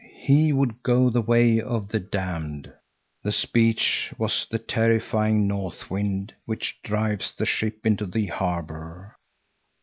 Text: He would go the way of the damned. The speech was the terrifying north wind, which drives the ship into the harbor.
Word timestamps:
He 0.17 0.51
would 0.51 0.81
go 0.81 1.11
the 1.11 1.21
way 1.21 1.61
of 1.61 1.89
the 1.89 1.99
damned. 1.99 2.73
The 3.21 3.31
speech 3.31 4.11
was 4.17 4.47
the 4.49 4.57
terrifying 4.57 5.47
north 5.47 5.91
wind, 5.91 6.33
which 6.45 6.81
drives 6.81 7.33
the 7.35 7.45
ship 7.45 7.85
into 7.85 8.07
the 8.07 8.25
harbor. 8.25 9.15